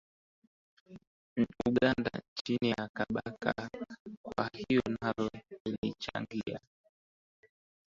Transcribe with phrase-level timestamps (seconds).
[1.67, 2.11] Uganda
[2.43, 3.69] chini ya Kabaka
[4.23, 5.29] Kwa hiyo nalo
[5.65, 6.59] lilichangia